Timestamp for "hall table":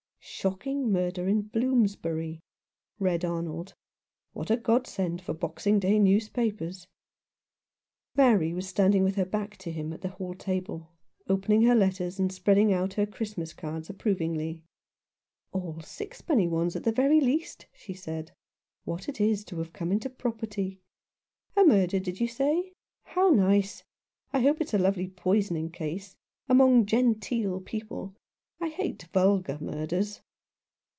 10.09-10.93